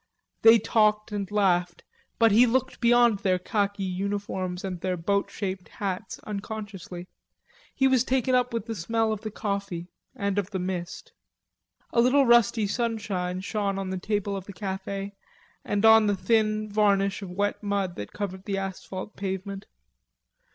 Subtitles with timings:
[0.41, 1.83] They talked and laughed,
[2.17, 7.07] but he looked beyond their khaki uniforms and their boat shaped caps unconsciously.
[7.75, 11.11] He was taken up with the smell of the coffee and of the mist.
[11.93, 15.13] A little rusty sunshine shone on the table of the cafe
[15.63, 19.67] and on the thin varnish of wet mud that covered the asphalt pavement.